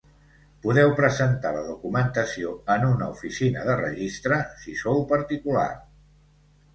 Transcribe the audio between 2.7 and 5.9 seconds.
en una oficina de registre, si sou particular.